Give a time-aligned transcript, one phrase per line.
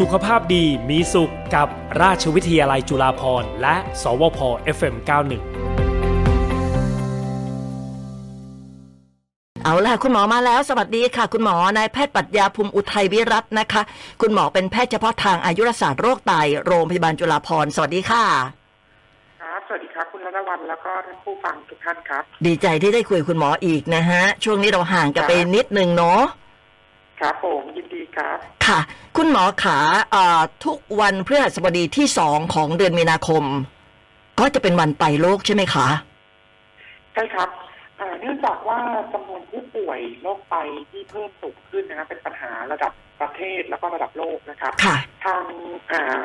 [0.00, 1.68] สุขภาพดีมีสุขกับ
[2.02, 4.38] ราชวิทยาลัยจุฬาภรณ์และ สวพ
[4.76, 5.32] FM91
[9.64, 13.82] เอาล่ะคุณหมอมาแล้ว สวัสดีค่ะ คุณหมอนายแพทย์ปรัชญาภูมิอุทัยวิรัตน์นะคะ
[14.20, 16.32] คุณหมอเป็นแพทย์เฉพาะทางอายุรศาสตร์โรคไต
[16.66, 18.24] โรงพยาบาลจุฬาภรณ์สวัสดีค่ะ
[19.42, 26.22] ครับสวัสดีครับคุณรัตวันแล้วก็ท่านผู้ฟังทุกท่านครับ ดีใจที่ได้คุยกับคุณหมออีกนะฮะ ช่วงนี้เราห่างกันไปนิดนึงเนาะ
[27.22, 28.80] ครับผมยินดีครับ ค่ะ
[29.16, 29.78] คุณหมอขา
[30.12, 33.44] เอ่อทุกวันพฤหัสบดีที่สองของเดือนมีนาคม
[34.40, 35.86] ก็จะเป็นวันไตโรคใช่ไหมคะ
[37.12, 37.48] ใช่ครับ
[38.00, 38.78] อ่าเนื่องจากว่า
[39.12, 40.54] จำนวนผู้ป่วยโรคไต
[40.90, 45.44] ที่เพิ่มสูงขึ้นนะครับเป็นปัญหาระดับประเทศแล้วก็ระดับโลกนะครับค่ะทาง
[45.92, 46.20] อ่า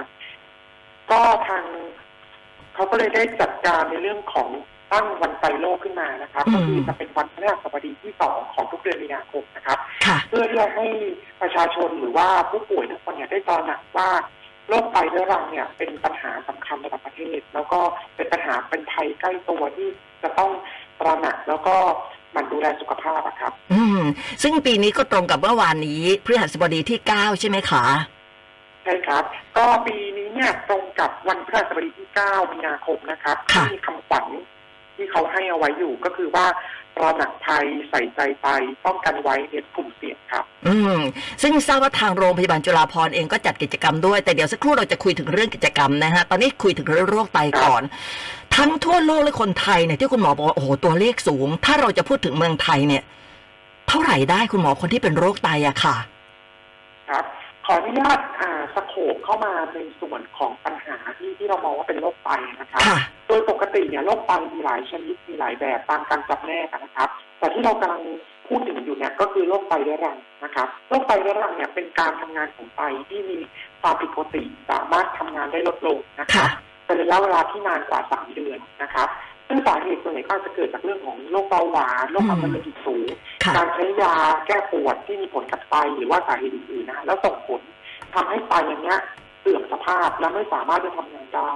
[1.12, 1.64] ก็ทาง
[2.74, 4.50] เขาก็เลยได้จัดการในเรื่องของ
[4.92, 10.88] ตั้งวันไตโลกขึ้นมานะครับอืมก็คือจะเป็นวันพฤหัสบดีที่สองของทุกเดือนมีนาคมนะครับค่ะเพื่อที่จะให้
[11.42, 14.10] ประชาชนหรือว่าผู้ป่วยทุกคนเนี่ยได้ตระหนักว่า
[14.70, 17.80] โรคไตเรื้อรังเนี่ยเป็นปัญหาสำคัญระดับประเทศ แล้วก็
[18.16, 19.88] เป็นปัญหาเป็นภัยใกล้ตัวที่
[20.24, 20.52] จะต้อง
[21.00, 21.76] ตระหนักแล้วก็
[22.34, 24.02] หมันดูแลสุขภาพอะครับ อืม
[24.44, 27.86] ซึ่งปีนี้ก็ตรงกับเมื่อวานนี้พฤหัสบดีที่เก้าใช่ไหมคะ
[28.84, 29.24] ใช่ครับ
[29.58, 34.26] ก็ปีนี้เนี่ยตรงกับวันพฤหัสบดีที่9มีนาคมนะครับค่ะที่มีคำขวัญ
[34.98, 36.46] ที่เขาให้เอาไว้อยู่ก็คือว่า
[36.96, 38.48] ตระหนักภัยใส่ใจไป
[38.86, 41.00] ป้องกันไว้ในกลุ่มเสี่ยงครับ อืม
[41.42, 47.82] ซึ่งทราบว่าทางโรงพยาบาลจุฬาภรณ์เองก็จัดกิจกรรมด้วยแต่เดี๋ยวสักครู่เราจะคุยถึงเรื่องกิจกรรมนะฮะ ตอนนี้คุยถึงเรื่องโรคไตก่อน
[48.56, 53.04] ทั้งทั่วโลกและคนไทยเนี่ยที่คุณหมอบอกว่าโอ้โหตัวเลขสูง ถ้าเราจะพูดถึงเมืองไทยเนี่ย
[53.88, 55.96] เท่าไหร่ได้คุณหมอคนที่เป็นโรคไตอะค่ะ
[57.10, 57.26] ครับ
[57.70, 67.10] ขออนุญาตอ่าสโคปเข้ามาในส่วนของปัญหาที่ที่เรามองว่าเป็นโรคไตนะครับค่ะโดยปกติเนี่ยโรคไตมีหลายชนิดมีหลายแบบตามการจำแนกอะนะครับ
[67.40, 68.02] แต่ที่เรากำลัง
[68.48, 73.38] พูดถึงอยู่เนี่ยก็คือโรคไตเรื้อรังนะครับโรคไตเรื้อรังเนี่ยเป็นการทำงานของไตที่มี
[73.82, 79.08] ความผิดปกติสามารถทำงานได้ลดลงนะครับค่ะเป็นระยะเวลาที่นานกว่าสามเดือนนะครับ
[79.48, 83.08] ซึ่งสาเหตุส่วนใหญ่ก็อาจจะเกิดจากเรื่องของโรคเบาหวานโรคความดันโลหิตสูง
[83.44, 84.14] ค่ะ การใช้ยา
[84.48, 87.62] แก้ปวดที่มีผลกับไตหรือว่าสาเหตุอื่นๆนะแล้วส่งผล
[88.14, 89.00] ทำให้ไตอย่างเนี้ย
[89.42, 91.54] เสื่อมสภาพและไม่สามารถจะทำงานได้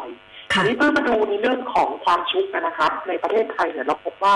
[0.53, 4.35] ค่ะทีนี้เพื่อมาดูในเรื่องของความชุกนะครับ ในประเทศไทยเนี่ยเราพบว่า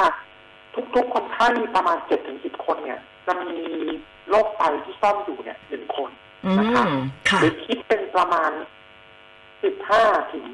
[0.95, 3.59] ทุกๆคนไข้ประมาณเจ็ดถึงสิบคนเนี่ย จะมี
[4.29, 6.09] โรคไตที่ซ่อนอยู่เนี่ยหนึ่งคน
[6.45, 6.93] อืม
[7.29, 8.51] ค่ะ หรือคิดเป็นประมาณ
[9.63, 10.45] สิบห้าถึง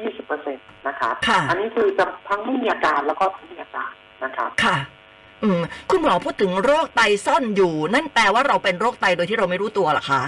[0.00, 3.92] ยี่สิบเปอร์เซ็นตนะครับค่ะอันนี้คือจะทั้งไม่มีอาการแล้วก็ทั้งมีอาการ
[4.24, 4.76] นะครับค่ะ
[5.42, 10.22] อืมคุณหมอพูดถึงโรคไตซ่อนอยู่ นั่นแปลว่าเราเป็นโรคไตโดยที่เราไม่รู้ตัวเหรอคะ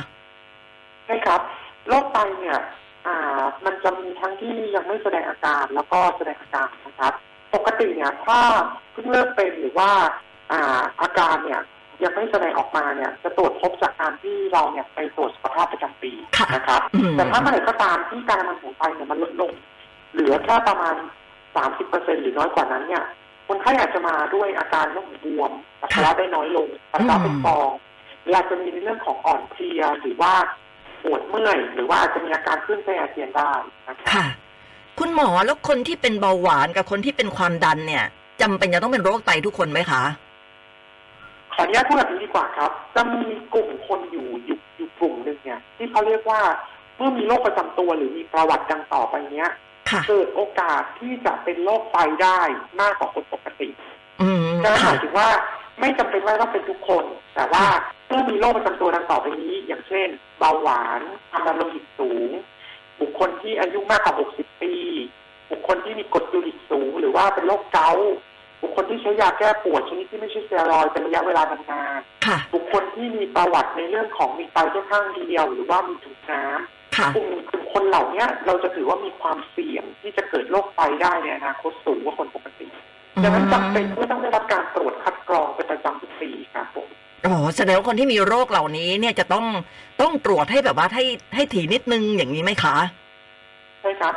[1.06, 1.40] ใช่ครับ
[1.88, 2.58] โรคไตเนี่ย
[3.06, 7.12] อ่า มันจะมีทั้งที่ยังไม่แสดงอาการแล้วก็แสดงอาการนะครับ
[7.54, 8.38] ปกติเนี่ยถ้า
[8.92, 9.90] เพิ่งเริ่มเป็นหรือว่า
[10.52, 11.60] อ่าอาการเนี่ย
[12.02, 19.52] ยังไม่แสดงออกมาเนี่ยจะตรวจพบจากการที่เราเนี่ยไปตรวจสุขภาพประจำปีค่ะนะครับอืมแต่ถ้าเมื่อไหร่ก็ตามที่การทำงานของไตเนี่ยมันลดลง
[20.12, 20.94] เหลือแค่ประมาณ
[21.44, 23.04] 30เปอร์เซ็นหรือน้อยกว่านั้นเนี่ย
[23.48, 27.70] คนไข้อาจจะมาด้วยอาการเรื่องของบวมปัสสาวะได้น้อยลงปัสสาวะเป็นฟอง
[28.22, 30.32] หรืออาจจะมีในเรื่องของอ่อนเพลียหรือว่า
[31.02, 33.52] ปวดเมื่อย หรือว่าอาจจะมีอาการคลื่นไส้อาเจียนได้
[33.88, 34.26] นะครับค่ะ
[34.98, 38.04] คุณหมอแล้วคนที่เป็นเบาหวานกับคนที่เป็นความดันเนี่ย
[38.42, 40.02] จำเป็นจะต้องเป็นโรคไตทุกคนไหมคะ
[41.54, 43.22] ขออนุญาตพูดแบบนี้ดีกว่าครับ จะมี
[43.54, 46.40] กลุ่มคนอยู่อยู่อยู่กลุ่มหนึ่งเนี่ย ที่เขาเรียกว่า
[46.96, 49.50] เมื่อมีโรคประจำตัวหรือมีประวัติดังต่อไปเนี้ย
[49.90, 52.40] ค่ะเกิดโอกาสที่จะเป็นโรคไตได้
[52.80, 53.68] มากกว่าคนปกติ
[54.22, 55.28] อืมนั่นหค่ะมายถึงว่า
[55.80, 57.04] ไม่จำเป็นว่าต้องเป็นทุกคน
[57.34, 57.64] แต่ว่า
[58.08, 60.08] เมื่อมีโรคประจำตัวดังต่อไปนี้ อย่างเช่น
[60.38, 62.30] เบาหวานความดันโลหิตสูง
[63.00, 64.72] บุคคลที่อายุมากกว่า 60 ปี
[65.50, 68.12] บุคคลที่มีกรดยูริกสูง หรือว่าเป็นโรคเกาต์
[68.62, 82.68] บุคคลที่ใช้ยาแก้ปวดชนิดที่ไม่ใช่สเตียรอยด์เป็นระยะเวลานานค่ะๆบุคคลที่มีประวัติในเรื่องของมีไตแค่ข้างเดียวหรือว่ามีถุงน้ำค่ะกลุ่มกลุ่มคนเหล่าเนี้ยเราจะถือว่ามีความเสี่ยงที่จะเกิดโรคไตได้ในอนาคตสูงกว่าคนปกติ
[83.22, 86.88] ดังนั้นจำเป็นที่ต้องได้รับการตรวจคัดกรองเป็นประจำทุกปีครับผม
[87.26, 89.44] อ๋อแสดงว่าคนที่มีโรคเหล่านี้เนี่ยจะต้อง
[90.00, 91.04] ต้องตรวจให้แบบว่าให้
[91.34, 92.76] ให้ถี่นิดนึงอย่างนี้ไหมคะ
[93.80, 94.14] ใช่ครับ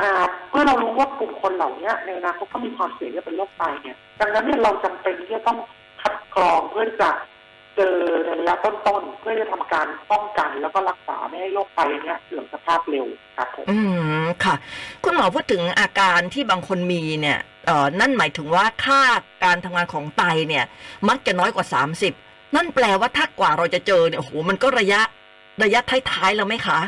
[0.00, 0.10] อ่า
[0.50, 5.58] เมื่อเรารู้ว่าก ลุ่มคนเหล่าเนี้ยในอนาคตก็มีความเสี่ยงที่จะเป็นโรคไตเนี่ยดังนั้นเนี่ยเราจำเป็นที่จะต้อง
[6.02, 7.10] คัดกรองเพื่อจะ
[7.76, 13.06] เจอในระยะต้นๆเพื่อจะทำการป้องกันแล้วก็รักษาไม่ให้โรคไตเนี่ยเสื่อมสภาพเร็ว
[13.36, 13.78] ครับผมอื
[14.22, 14.54] มค่ะ
[15.04, 19.02] คุณหมอพูดถึงอาการที่บางคนมีเนี่ยเอ่อนั่นหมายถึงว่าค่า
[19.44, 20.64] การทำงานของไตเนี่ย
[21.08, 21.66] มักจะน้อยกว่า
[22.10, 25.00] 30 นั่นแปลว่าถ้ากว่าเราจะเจอเนี่ยโอ้โหมันก็ระยะ
[25.62, 25.80] ระยะ
[26.10, 26.80] ท้ายๆแล้วไหมคะ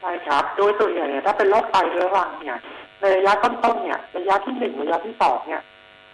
[0.00, 2.58] ใช่ครับ โดยส่วนใหญ่เนี่ยถ้าเป็นโรคไตเรื้อรังเนี่ย
[3.00, 5.62] ในระยะต้นๆเนี่ยระยะที่หนึ่งระยะที่สองเนี่ย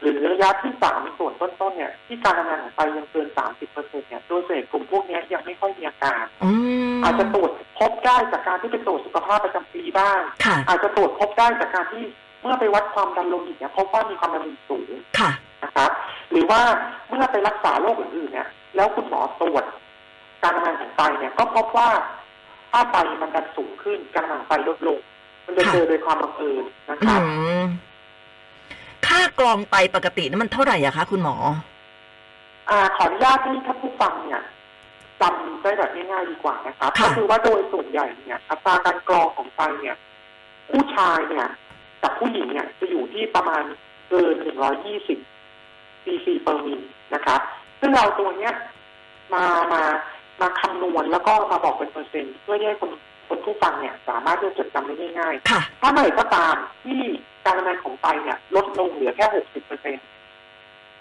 [0.00, 6.50] หรือระยะที่สามส่วนต้นๆเนี่ยที่การทำงานของไตยังเกินสามสิบเปอร์เซ็นเนี่ยโดยส่วนใหญ่กลุ่มพวกเนี้ยยังไม่ค่อยมีอาการอื
[6.92, 12.04] มมอาจจะตรวจพบได้จากการที่ไปตรวจสุขภาพประจำปีบ้างค่ะอาจจะตรวจพบได้จากการที่
[12.42, 15.30] เมื่อไปวัดความดันโลหิตเนี่ยพบว่ามีความดันโลหิตสูงค่ะ
[15.64, 15.90] นะครับ
[16.30, 16.60] หรือว่า
[17.08, 19.64] เมื่อไปรักษาโรคอื่นๆเนี่ย แล้วคุณหมอตรวจ
[20.42, 21.90] การทำงานของไตเนี่ยก็พบว่า
[22.72, 25.00] ถ้าไตมันดันสูงขึ้นการทำงานของไตลดลง
[25.46, 27.22] มันจะค่ะเจอโดยความบังเอิญนะคอืรับ
[27.60, 27.62] ม
[29.06, 31.36] ค่ากรองไตปกตินั้นมันเท่าไหร่อะคะ คุณหมอ
[32.70, 34.42] อ่า ขออนุญาตให้ท่านผู้ฟังเนี่ย
[35.20, 39.96] จำได้แบบง่ายๆดีกว่านะครับค่ะก็คือว่าโดยส่วนใหญ่เนี่ยอัตราการกรองของไตเนี่ย
[40.70, 41.46] ผู้ชายเนี่ย
[42.02, 43.62] กับผู้หญิงเนี่ย จะอยู่ที่ประมาณ
[44.10, 44.34] เกิน
[45.20, 46.80] 120 cc per min
[47.14, 47.40] นะครับ
[47.80, 48.54] ซึ่งเราตัวเนี้ย
[49.34, 49.82] มามา
[50.40, 52.90] มาคำนวณแล้วก็มาบอกเป็นเปอร์เซ็นต์เพื่อให้คน
[53.32, 57.00] คนผู้ฟังเนี่ยสามารถที่จะจดจำได้ง่ายค่ะๆถ้าเมื่อไหร่ก็ตามที่
[57.44, 59.96] การทำงานของไตเนี่ย ลดลงเหลือแค่60เปอร์เซ็น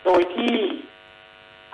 [0.06, 0.56] โดยที่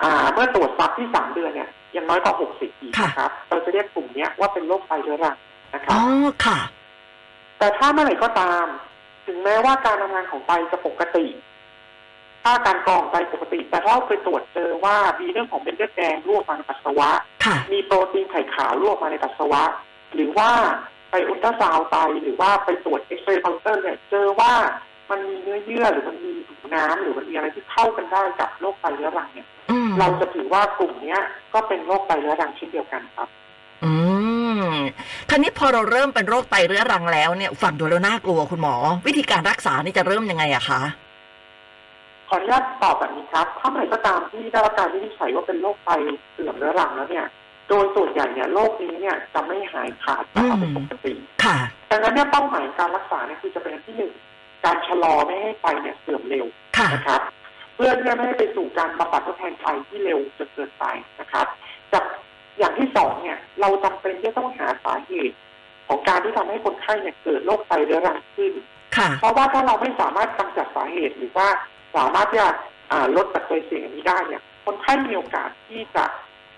[0.02, 5.36] อ่าเมื่อตรวจซับที่สามเดือนเนี่ยยังน้อยกว่า60อีกค่ะนะครับ เราจะเรียกกลุ่มเนี้ยว่าเป็นโรคไตเรื้อรัง
[5.74, 6.02] นะครัอ๋บอ
[6.46, 6.58] ค่ะ
[7.58, 8.64] แต่ถ้าเมื่อไหร่ก็ตาม
[9.26, 11.26] ถึงแม้ว่าการทำงานของไตจะปกติ
[12.44, 17.10] ถ้าการกรองไตปกติ แต่ถ้าเราไปตรวจเจอว่ามีเรื่องของเป็นเลือดแดงรั่วมาในปัสสาวะ
[17.44, 19.62] ค่ะมีโปรตีนไข่ขาวรั่วมาในปัสสาวะ
[20.14, 20.50] หรือว่า
[21.10, 24.52] ไปอุลตราซาวด์ไตหรือว่าไปตรวจเอ็กซเรย์คอมพิวเตอร์เนี่ยเจอว่า
[25.10, 31.20] มันมีเนื้อเยื่อหรือมันมีถุงน้ำหรือมันมีอะไรที่เข้ากันได้กับโรคไตเรื้อรังเนี่ยอืมเราจะถือว่ากลุ่มเนี้ย
[31.54, 33.28] ก็เป็นโรคไตเรื้อรังเช่นเดียวกันครับ
[33.84, 33.92] อื
[34.60, 34.64] ม
[35.28, 38.74] ทีนี้พอเราเริ่มเป็นโรคไตเรื้อรังแล้วเนี่ยฟังดูแล้วน่ากลัวคุณหมอ
[39.06, 40.80] วิธีการรักษานี่จะเริ่มยังไงอะคะ
[42.28, 45.90] ขออนุญาตตอบแบบนี้ครับ ถ้าเมื่อไหร่ก็ตามที่ได้รับการวินิจฉัยว่าเป็นโรคไต
[46.32, 47.26] เสื่อมเรื้อรังแล้วเนี่ย
[47.68, 51.12] โดยส่วนใหญ่เนี่ยโรคนี้เนี่ยจะไม่หายขาดจากความเป็นปกติ
[51.44, 51.56] ค่ะ
[51.90, 54.12] ดังนั้นเนี่ยเป้าหมายการรักษาเนี่ยคือจะเป็นอันที่หนึ่ง
[54.64, 56.46] การชะลอไม่ให้ไตเนี่ยเสื่อมเร็ว
[56.78, 57.20] ค่ะนะครับ
[57.74, 60.84] เพื่อที่จะไม่ให้ไปสู่การบำบัดทดแทนไตที่เร็วจนเกินไป
[61.20, 61.46] นะครับ
[61.92, 62.04] จาก
[62.58, 65.36] อย่างที่สองเนี่ยเราจำเป็นที่จะต้องหาสาเหตุ
[65.88, 68.52] ของการที่ทำให้คนไข้เนี่ยเกิดโรคไตเรื้อรังขึ้น
[68.96, 71.48] ค่ะเพราะว่าถ้าเราไม่สามารถกำจัดสาเหตุหรือว่า
[71.96, 72.50] สามารถที่จะ
[72.92, 76.04] อ่าลดปัจจัยเสี่ยงอันนี้ได้เนี่ยคนไข้มีโอกาสที่จะ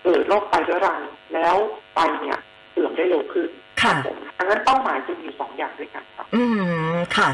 [0.03, 0.99] เกิดโรคไตเรื้อรัง
[1.33, 1.55] แล้ว
[1.95, 2.37] ไตเนี่ย
[2.71, 3.49] เสื่อมได้เร็วขึ้น
[3.81, 6.43] ค่ะรับผมดังนั้นเป้าหมายจะมีอยู่สองอย่างด้วยกันครับอื
[6.93, 7.29] มค่ะ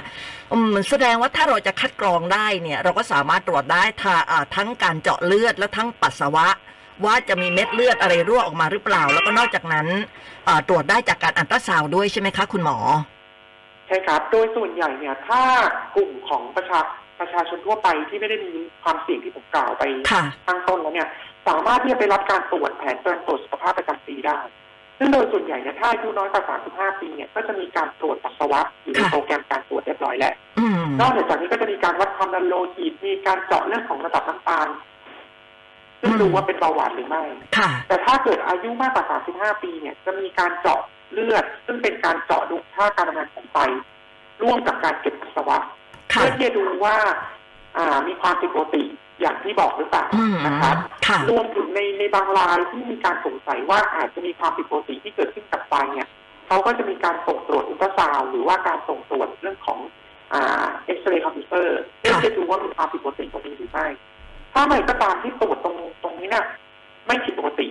[0.53, 6.47] อืมแสดงว่าถ้าเราจะคัดกรองได้เนี่ย เราก็สามารถตรวจได้ทาอ่าทั้งการเจาะเลือดและทั้งปัสสาวะ
[7.05, 9.87] ว่าจะมีเม็ดเลือดอะไรรั่วออกมาหรือเปล่า แล้วก็นอกจากนั้น
[10.47, 12.77] อ่าตรวจได้จากการอัลตราซาวด์ด้วยใช่ไหมคะ คุณหมอ
[13.87, 15.41] ใช่ครับ โดยส่วนใหญ่เนี่ย ถ้า
[15.95, 16.79] กลุ่มของประชา
[17.19, 18.51] ประชาชนทั่วไปที่ไม่ได้มี
[18.83, 21.07] ความเสี่ยงที่ผมกล่าวไปค่ะข้างต้นแล้วเนี่ย
[21.47, 24.39] สามารถที่จะไปรับการตรวจแผนการตรวจสุขภาพประจำปีได้
[24.99, 34.67] ซึ่งโดยส่วนใหญ่เนี่ยถ้าอายุน้อยกว่า 35 ปีเนี่ยก็จะมีการตรวจปัสสาวะอยู่ในค่ะโปรแกรมการตรวจเรียบร้อยแล้วอืมนอกจากนี้ก็จะมีการวัดความดันโลหิตมีการเจาะเรื่องของระดับน้ำตาล
[36.01, 37.23] ซึ่งดูว่าเป็นเบาหวานหรือไม่
[37.57, 39.05] ค่ะแต่ถ้าเกิดอายุมากกว่า
[39.35, 40.79] 35 ปีเนี่ยจะมีการเจาะ
[41.13, 43.57] เลือด ซึ่งเป็นการเจาะดูค่าการทำงานของไต
[44.43, 45.57] ร่วมกับการเก็บปัสสาวะ
[46.13, 46.95] ค่ะเพื่อที่จะดูว่า
[47.77, 48.83] อ่ามีความผิดปกติ
[49.21, 50.75] อย่างที่บอกหรือเปล่าอืมนะครับ
[51.07, 56.07] ค่ะรวมถึงในในบางรายที่มีการสงสัยว่าอาจจะมีความผิดปกติที่เกิดขึ้นกับไตเนี่ย
[56.47, 59.79] เขาก็จะมีการส่งตรวจอุลตราซาวด์หรือว่าการส่งตรวจเรื่องของ
[60.33, 63.87] อ่าเอ็กซเรย์คอมพิวเตอร์เพื่อจะดูว่ามีความผิดปกติตรงนี้หรือไม่
[64.53, 66.45] ถ้าไม่ก็ตามที่ตรวจตรงตรงนี้เนี่ย
[67.07, 67.67] ไม่ผิดปกติ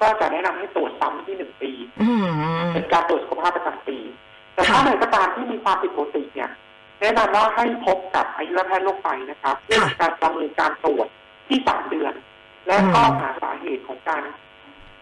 [0.00, 1.70] ก็จะแนะนำให้ตรวจซ้ำที่หนึ่งปี
[2.02, 2.26] อืม
[2.74, 3.98] เป็นการตรวจสุขภาพประจำปี
[4.54, 6.50] แต่ค่ะถ้าไหนก็ตามที่มีความผิดปกติเนี่ย
[7.02, 11.08] แนะนำว่าให้พบกับอายุรแพทย์โรคไตนะครับเพื่อค่ะการประเมินการตรวจ
[11.48, 12.12] ที่สามเดือน
[12.66, 14.22] และก็อืมหาสาเหตุของการ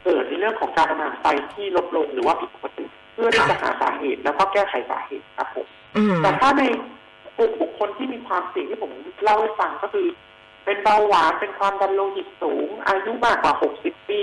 [0.04, 5.66] เกิดในเรื่องของการทำงานไตที่ลดลงหรือว่าผิดปกติเพื่อที่จะหาสาเหตุแล้วก็แก้ไขสาเหตุครับผม
[5.96, 6.62] อืมแต่ถ้าใน
[7.38, 8.92] กลุ่มบุคคลที่มีความเสี่ยงที่ผม
[9.22, 10.06] เล่าให้ฟังก็คือ
[10.64, 14.20] เป็นเบาหวานเป็นความดันโลหิตสูง อายุมากกว่า 60 ปี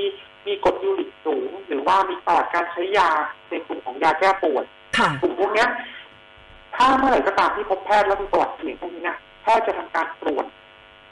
[0.47, 3.09] มีกรดยูริกสูง หรือว่ามีประวัติการใช้ยา
[3.49, 4.65] ในกลุ่มของยาแก้ปวด
[4.97, 5.69] ค่ะกลุ่มพวกเนี้ย
[6.77, 10.45] ถ้าเมื่อไหร่ก็ตามที่พบแพทย์แล้วมีประวัติเสี่ยงพวกนี้นี่ยแพทย์จะทำการตรวจ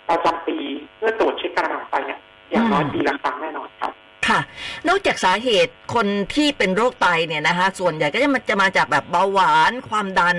[0.10, 0.58] ประจำปี
[0.98, 2.20] เพื่อตรวจเช็คการทำงานไตเนี่ย
[2.52, 3.92] อย่างน้อยปีละครั้งแน่นอนครับ
[4.28, 4.40] ค่ะ
[4.88, 10.38] นอกจากสาเหตุคนที่เป็นโรคไตเนี่ยนะคะ ส่วนใหญ่ก็จะมาจะมาจากแบบเบาหวานความดัน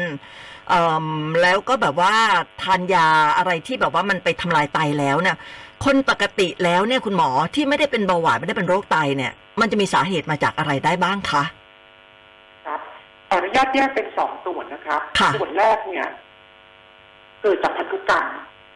[0.68, 1.06] เอ่ม
[1.42, 2.14] แล้วก็แบบว่า
[2.62, 5.36] ทานยาอะไรที่แบบว่ามันไปทำลายไตแล้วเนี่ย
[5.84, 11.46] คนปกติแล้วเนี่ยคุณหมอที่ไม่ได้เป็นเบาหวานไม่ได้เป็นโรคไตเนี่ย มันจะมีสาเหตุมาจากอะไรได้บ้างคะครับ
[13.28, 16.06] ขออนุญาตแยกเป็นสองส่วนนะครับค่ะส่วนแรกเนี่ย
[17.42, 18.26] เกิดจากพันธุกรรม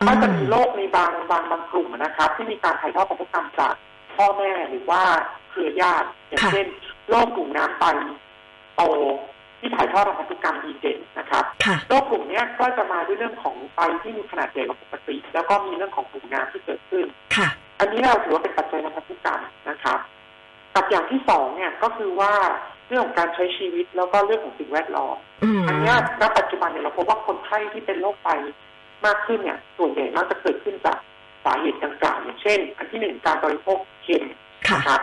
[0.07, 3.75] ก็จะมีโรคในบางบางบางกลุ่มนะครับ ที่มีการถ่ายทอดพันธุกรรมจาก
[4.16, 5.02] พ่อแม่หรือว่า
[5.50, 6.66] เครือญาติอย่างค่ะเช่น
[7.09, 7.85] โรคกลุ่มน้ำไต
[8.76, 8.83] โต
[9.61, 17.49] ที่ถ่ายทอดทางพันธุกรรมดีเด่นนะครับค่ะโรคกลุ่มเนี้ยก็จะมาด้วยเรื่องของไตที่มีขนาดใหญ่กว่าปกติ แล้วก็มีเรื่องของกลุ่มน้ำที่เกิดขึ้นค่ะ
[17.80, 20.00] อันนี้เราถือว่าเป็นปัจจัยทางพันธุกรรมนะครับกับ
[20.90, 22.32] อย่างที่สองเนี่ยก็คือว่า
[22.88, 28.28] เรื่องของการใช้ชีวิตแล้วก็เรื่องของสิ่งแวดล้อมอืมอันเนี้ยณปัจจุบันเนี่ยเราพบว่าคนไข้ที่เป็นโรคไต
[29.06, 30.97] มากขึ้นเนี่ย ส่วนใหญ่มักจะเกิดขึ้นจาก
[31.44, 34.25] สาเหตุดังกล่าวอย่างเช่น อันที่หนึ่งการบริโภคเค็ม
[34.68, 35.00] ค่ะนะครับ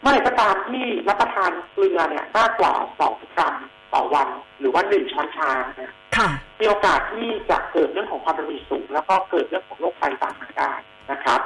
[0.00, 3.54] เมื่อไหร่ก็ตามที่รับประทานเกลือเนี่ยมากกว่าสองกรัม
[3.94, 4.28] ต่อวัน
[4.60, 6.28] หรือว่าหนึ่งช้อนชาเนี่ยค่ะ
[6.60, 10.72] มีโอกาสที่จะเกิดเรื่องของความดันโลหิตสูง แล้วก็เกิดเรื่องของโรคไตตามมาได้
[11.10, 11.40] นะครับ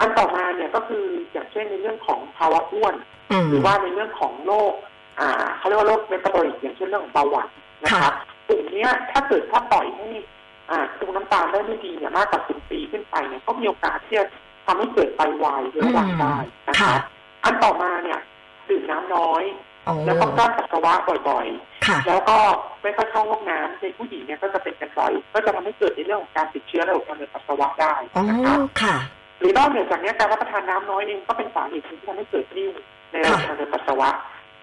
[0.00, 2.94] อันต่อมาเนี่ยก็คืออย่างเช่นในเรื่องของภาวะอ้วน
[3.30, 4.72] อืมหรือว่าในเรื่องของโรค
[5.20, 7.48] อ่าเขาเรียกว่าโรคเมตาบอลิกอย่างเช่นเรื่องของเบาหวาน
[7.82, 8.14] นะครับ
[8.48, 10.08] กลุ่มเนี้ยถ้าเกิดถ้าปล่อยให้
[10.70, 14.26] อ่าคุมน้ำตาลได้ไม่ดีเนี่ยมากกว่าสิบปีขึ้นไปเนี่ยก็มีโอกาสที่จะ
[14.66, 16.36] ทำให้เกิดไตวายเรื้อรังได้
[16.68, 17.02] นะคค่ะรับ
[17.44, 18.18] อันต่อมาเนี่ย
[18.68, 19.44] ดื่มน้ำน้อย
[19.84, 20.92] โอ้แล้วก็กล้ามปัสสาวะ
[21.28, 21.46] บ่อย
[21.86, 22.38] ค่ะๆแล้วก็
[22.82, 28.96] ไม่ค่อยเข้าห้องน้ำในผู้หญิงเนี่ยก็จะเป็นกันบ่อย ก็จะทำให้เกิดในเรื่องของการติดเชื้อระบบทางเดินปัสสาวะได้อ๋อนะครับค่ะ
[29.38, 32.70] หรือนอกเหนือจากนี้การรับประทานน้ำน้อยเองก็เป็นสาเหตุหนึ่งที่ทำให้เกิดนิ่ว
[33.12, 34.10] ในระบบทางเดินปัสสาวะ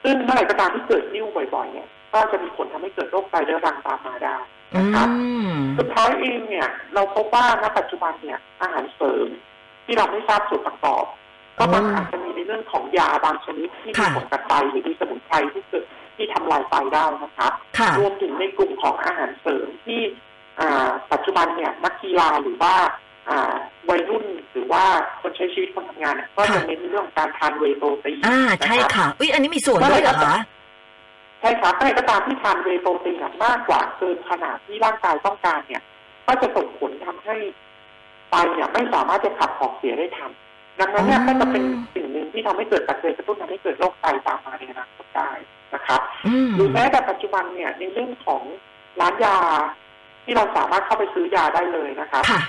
[0.03, 1.25] ซึ่งเมื่อไหร่ก็ตามที่เกิดนิ่ว
[1.55, 4.35] บ่อยๆเนี่ยก็จะมีผลทำให้เกิดโรคไตเรื้อรังตามมาได้
[4.75, 5.07] อืนะครับ
[5.49, 9.27] มสุดท้ายเองเนี่ย เราพบว่าณปัจจุบันเนี่ยอาหารเสริม
[9.85, 11.05] ที่เราไม่ทราบส่วนประกอบ
[11.57, 20.01] ก็มันอืมอาจจะมีในเรื่องของยาบางชนิดที่มีค่ะผลกับไตหรือมีสมุนไพรที่เกิดที่ทำลายไตได้นะครับค่ะรวมถึงในกลุ่มของอาหารเสริมที่
[20.59, 23.02] อ่าปัจจุบันเนี่ยนักกีฬาหรือว่าอ่า
[23.89, 24.83] วัยรุ่นหรือว่า
[25.21, 30.35] คนใช้ชีวิตคนทำงานเนี่ยก็จะค่ะเน้นในเรื่องของการทานเวย์โปรตีนอ่าใช่นรับค่ะอุ้ยอันนี้มีส่วนด้วยเหรอคะ
[31.39, 35.83] ใช่ครับเมื่อไหร่ก็ตามที่ทานเวย์โปรตีนอะมากกว่าเกินขนาดที่ร่างกายต้องการเนี่ย
[36.27, 37.35] ก็จะส่งผลทำให้
[38.29, 40.31] ไตเนี่ยไม่สามารถจะขับของเสียได้ทัน
[40.79, 41.63] ดังนั้นเนี่ยอ๋อก็จะเป็น
[41.95, 45.29] สิ่งหนึ่งที่ทำให้เกิดปัจจัยกระตุ้นทำให้เกิดโรคไตตามมาในอนาคตได้
[45.73, 48.41] นะครับอืมหรือแม้แต่ปัจจุบันเนี่ยในเรื่องของ
[48.99, 49.37] ร้านยา
[50.23, 52.41] ที่เราสามารถเข้าไปซื้อยาได้เลยนะครับค่ะ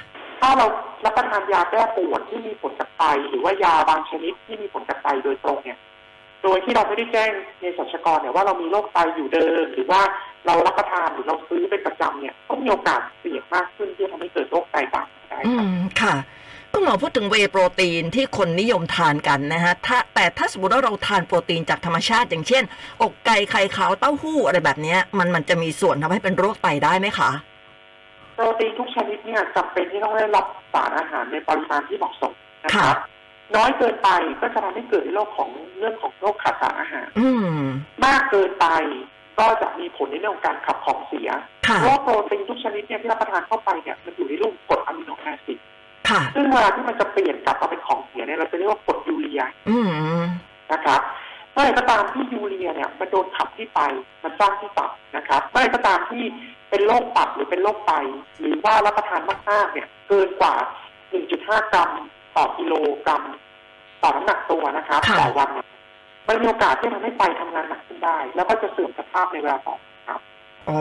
[0.44, 0.68] ถ้าเรา
[1.04, 5.78] รับประทานยาแก้ปวดที่มีผลกับไตหรือว่ายาบางชนิดที่มีผลกับไตโดยตรงเนี่ย
[6.42, 10.00] โดยที่เราไม่ได้แจ้งในสัชกรเนี่ยว่าเรามีโรคไตอยู่เดิม หรือว่า
[10.46, 16.14] เรารับประทานหรือเราซื้อเป็นประจำเนี่ยก็มีโอกาสเสี่ยงมากขึ้นที่จะทำให้เกิดโรคไตตามมาได้อืครับมค่ะ
[16.72, 22.62] คุณหมอพูดถึงเวโปรตีนที่คนนิยมทานกันนะฮะถ้าแต่ถ้าสมมติว่าเราทานโปรตีนจากธรรมชาติ อย่างเช่น
[23.02, 27.30] อกไก่ไข่ขาวเต้าหู้อะไรแบบนี้มันมันจะมีส่วนทำให้เป็นโรคไตได้ไหมคะ
[28.34, 32.32] โปรตีนทุกชนิดเนี่ยจำเป็นที่ต้องได้รับสารอาหารในปริมาณที่เหมาะสม
[32.64, 32.96] นะครับ
[33.56, 34.08] น้อยเกินไป
[34.40, 37.64] ก็จะทำให้เกิดในโรคของเรื่องของโรคขาดสารอาหารอืม
[38.04, 38.66] มากเกินไป
[39.38, 41.30] ก็จะมีผลในเรื่องของการขับของเสีย
[41.68, 45.58] ค่ะเพราะว่าโปรตีนทุกชนิดเนี่ยที่รับประทานเข้าไปเนี่ยมันอยู่ในรูปกรดอะมิโนแอซิด
[46.08, 50.22] ค่ะซึ่งเวลาที่มันจะเปลี่ยนกลับมาเป็นของเสียเนี่ยเราจะเรียกว่ากรดยูเรียอืม
[50.72, 51.00] นะครับ
[51.52, 53.78] เมื่อไหร่ก็ตามที่ยูเรียเนี่ยมันโดนขับที่ไต
[54.22, 56.22] มันสร้างที่ตับนะครับเมื่อไหร่ก็ตามที่
[56.74, 57.92] เป็นโรคตับหรือเป็นโรคไต
[58.40, 60.54] หรือว่ารับประทานมากๆเนี่ย เกินกว่า
[61.12, 61.90] 1.5 กรัม
[62.36, 63.22] ต่อกิโลกรัม
[64.02, 65.66] ต่อน้ำหนักตัวนะครับค่ะต่อวันเนี่ย
[66.28, 70.20] มันมีโอกาสที่ทำให้ไตทำงานหนักขึ้นได้ แล้วก็จะเสื่อมสภาพในเวลาต่อมาครับ
[70.66, 70.78] โอ้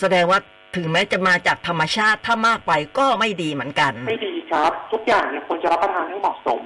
[0.00, 0.40] แสดงว่า
[0.76, 6.60] ถึงแม้จะมาจากธรรมชาติถ้ามากไปก็ไม่ดีเหมือนกัน ไม่ดีครับ ทุกอย่างเนี่ยควรจะรับประทานให้เหมาะสม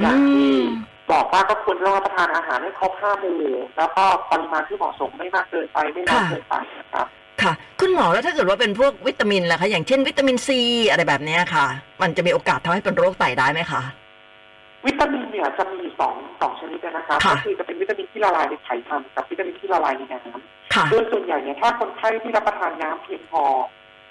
[0.00, 0.64] อย่างที่อืม
[1.12, 3.42] บอกว่าก็ควรจะรับประทานอาหารให้ครบห้าหมู่
[3.76, 7.06] แล้วก็ปริมาณที่เหมาะสมไม่มากเกินไปไม่น้อยเกินไปนะครับ
[7.42, 11.66] ค่ะ คุณหมอแล้วถ้าเกิดว่าเป็นพวกวิตามินล่ะคะ อย่างเช่นวิตามินซีอะไรแบบเนี้ยค่ะ
[12.02, 13.82] มันจะมีโอกาสทำให้เป็นโรคไตได้ไหมคะ
[14.86, 23.44] วิตามินเนี่ยจะมีสองสองชนิดนะครับค่ะก็คือจะเป็นวิตามินที่ละลายในไขมันกับวิตามินที่ละลายในน้ำค่ะโดยส่วนใหญ่เนี่ยถ้าคนไข้ที่รับประทานน้ำเพียงพอ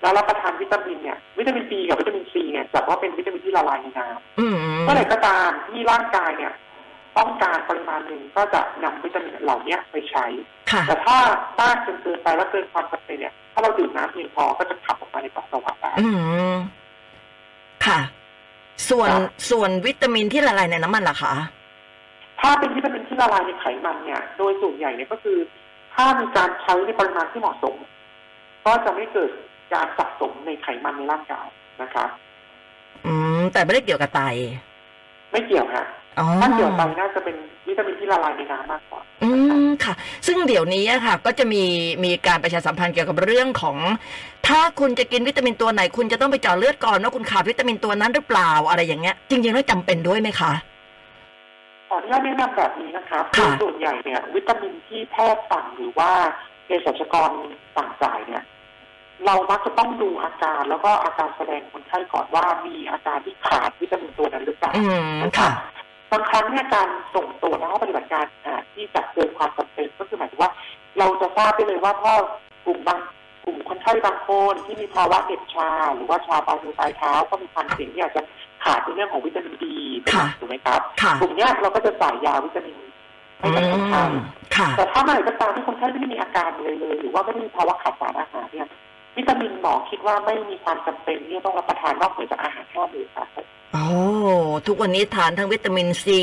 [0.01, 6.53] แล้วรับประทานวิตามินเนี่ยวิตามินบีกับวิตามินซีเนี่ยจัดว่าเป็นวิตามินที่ละลายในน้ำอืมเมื่อไหร่ก็ตามที่ร่างกายเนี่ย
[7.17, 10.25] ต้องการปริมาณหนึ่งก็จะนำวิตามินเหล่านี้ไปใช้
[10.71, 11.17] ค่ะแต่ถ้า
[11.59, 16.07] มากจนเกินไปแล้วเกินความจำเป็นเนี่ย ถ้าเราดื่มน้ำเพียงพอก็จะขับออกมาในปัสสาวะได้อื
[16.53, 16.55] ม
[17.85, 17.99] ค่ะ
[18.89, 21.33] ส่วนครับส่วนวิตามินที่ละลายในน้ำมันล่ะคะ
[22.41, 25.37] ถ้าเป็นวิตามินที่ละลายในไขมันเนี่ย โดยส่วนใหญ่เนี่ยก็คือ
[25.95, 27.75] ถ้ามีการใช้ในปริมาณที่เหมาะสม
[28.65, 29.31] ก็จะไม่เกิด
[29.73, 31.47] การสะสมในไขมันในร่างกาย
[31.81, 32.05] นะคะ
[33.05, 34.21] อืม แต่ไม่ได้เกี่ยวกับไต
[35.31, 36.06] ไม่เกี่ยวฮะอ๋อ
[36.41, 37.35] ถ้าเกี่ยวไปน่าจะเป็น
[37.67, 39.29] วิตามินที่ละลายในน้ำมากกว่าอื
[39.65, 39.93] มค่ะ
[40.27, 41.63] ซึ่งเดี๋ยวนี้อะค่ะ ก็จะมี
[42.05, 43.77] มีการประชาสัมพันธ์เกี่ยวกับเรื่องของ
[44.47, 50.51] ถ้าคุณจะกินวิตามินตัวไหน คุณจะต้องไปเจาะเลือดก่อนว่าคุณขาดวิตามินตัวนั้นหรือเปล่าอะไรอย่างเงี้ย จริงๆแล้วจำเป็นด้วยไหมคะ
[51.89, 56.11] ขออนุญาตแนะนำแบบนี้นะครับโดค่ะยส่วนใหญ่เนี่ยวิตามินที่แพทย์สั่งหรือว่า
[56.65, 57.31] เภสัชกร
[57.75, 58.43] สั่งจ่ายเนี่ย
[59.25, 65.49] เรามักจะต้องดูอาการแล้วก็อาการแสดงคนไข้ก่อนว่ามีอาการที่ขาดวิตามินตัวนั้นหรือเปล่าอืมนะค่ะ
[66.11, 70.51] บางครั้งเนี่ยการส่งตัวจในห้องปฏิบัติการอ่าที่จะเกินความจำเป็นก็คือหมายถึงว่า
[70.99, 72.13] เราจะทราบได้เลยว่าพ่อ
[72.65, 72.99] กลุ่มบาง
[73.45, 78.21] กลุ่มคนไข้บางคนที่มีภาวะเหน็บชา หรือว่าชาปลายมือปลายเท้าก็มีความเสี่ยงที่อาจจะ
[78.63, 82.77] ขาดในเรื่องของวิตามินดีเป็นหลักค่ะถูกไหมครับค่ะกลุ่มเนี้ยเราก็จะจ่ายยาวิตามิน
[83.39, 84.11] ให้อืกับคนไข้ม
[84.55, 88.67] ค่ะแต่ถ้าเมื่อไหร่ก็ตามที่คนไข้ไม่ได้มีอาการเลยเลย หรือว่าไม่ได้มีภาวะขาดสารอาหารเนี่ย
[89.17, 93.27] วิตามินหมอคิดว่าไม่มีความจำเป็นที่จะต้องรับประทานนอกเหนือจากอาหารห้าหมู่ครับ
[93.73, 93.85] โอ้
[94.67, 96.21] ทุกวันนี้ทานทั้งวิตามินซี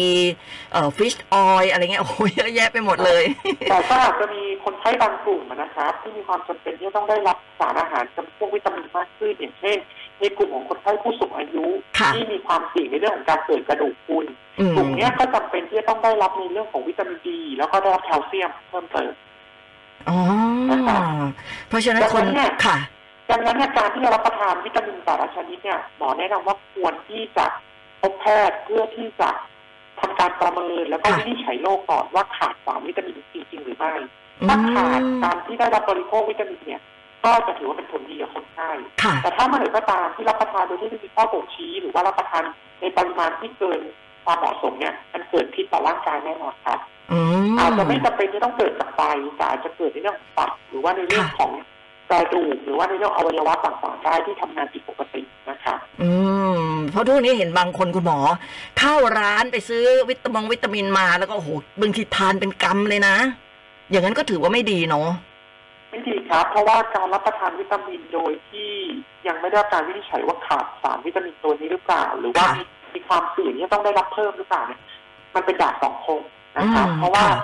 [0.73, 3.25] เอ่อฟิชออยอะไรเงี้ยโอ้โหเยอะแยะไปหมดเลย
[3.71, 9.79] แต่ก็อาจจะมีคนไข้บางกลุ่มนะครับที่มีความจำเป็นที่จะต้องได้รับสารอาหารจำพวกวิตามินมากขึ้นอย่างเช่น
[10.21, 11.67] ในกลุ่มของคนไข้ผู้สูงอายุ
[11.99, 14.27] ค่ะที่มีความเสี่ยงในเรื่องของการเกิดกระดูกพรุน
[14.61, 19.13] อืกลุ่มเนี้ยก็จำเป็นที่จะต้องได้รับในเรื่องของวิตามินดีแล้วก็ได้รับแคลเซียมเพิ่มเติม
[20.09, 20.19] อ๋อ
[20.71, 21.03] นะครับ
[21.69, 22.77] เพราะฉะนั้นคนดังนั้นเนี่ยค่ะ
[23.31, 27.47] ดังนั้นเนี่ยการที่จะรับประทานวิตามินแต่ละชนิดเนี่ยหมอแนะนำว่าควรที่จะ
[28.01, 29.31] พบแพทย์เพื่อที่จะ
[30.01, 33.93] ทำการประเมินแล้วก็ค่ะวินิจฉัยโรคก่อนว่าขาดสารวิตามินจริงๆหรือไม่
[34.49, 36.83] ถ้าขาดการที่ได้รับบริโภควิตามินเนี่ย
[37.25, 38.71] ก็จะถือว่าเป็นผลดีกับคนไข้
[39.03, 42.45] ค่ะแต่ถ้าเมื่อไหร่ก็ตามที่รับประทานโดยที่ไม่มีข้อบ่งชี้ หรือว่ารับประทาน
[42.81, 43.81] ในปริมาณที่เกิน
[44.25, 46.79] ความเหมาะสมเนี่ย มันเกิดพิษต่อร่างกายแน่นอนครับ
[47.13, 47.19] อื
[47.53, 49.03] มอาจจะไม่จำเป็นที่ต้องเกิดจากไต
[49.37, 51.53] แต่อาจจะเกิดในเรื่องของตับหรือว่าในเรื่องค่ะของ
[52.11, 56.11] กระดูกหรือว่าในเรื่องอวัยวะต่างๆได้ที่ทำงานผิดปกตินะครับอื
[56.59, 58.19] ม เพราะทุกวันนี้เห็นบางคนคุณหมอ
[58.79, 63.17] เข้าร้านไปซื้อวิตามงวิตามินมาแล้วก็โอ้โหบางทีทานเป็นกำเลยนะ
[63.91, 65.09] อย่างนั้นก็ถือว่าไม่ดีเนาะ
[65.91, 68.71] ไม่ดีครับ เพราะว่าการรับประทานวิตามินโดยที่
[69.27, 74.81] ยังไม่ได้รับการวินิจฉัยว่าขาดสารวิตามินตัวนี้หรือเปล่า หรือว่าค่ะมีมีความเสี่ยงที่จะต้องได้รับเพิ่มหรือเปล่าเนี่ย
[75.35, 76.21] มันเป็นดาบสองคม
[76.57, 77.37] นะครับอืมเพราะว่าค่ะ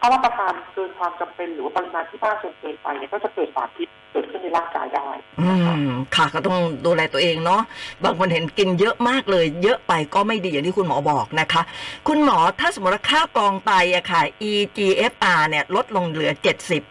[0.00, 5.08] ถ้ารับประทานเกินความจำเป็นหรือว่าปริมาณที่มากจนเกินไปเนี่ยก็จะเกิดสารพิษเกิดขึ้นในร่างกายได้
[5.40, 7.62] อืนะครับมค่ะก็ต้องดูแลตัวเองเนาะ
[8.04, 11.62] บางคนเห็นกินเยอะมากเลย เยอะไปก็ไม่ดีอย่างที่คุณหมอบอกนะคะ
[12.08, 16.32] คุณหมอถ้าสมมติว่าค่ากรองไตอะค่ะ EGFR เนี่ย ลดลงเหลือ